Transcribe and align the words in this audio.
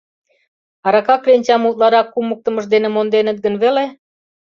Арака 0.87 1.15
кленчам 1.23 1.61
утларак 1.69 2.07
кумыктымышт 2.13 2.67
дене 2.73 2.89
монденыт 2.91 3.37
гын 3.45 3.55
веле. 3.63 3.85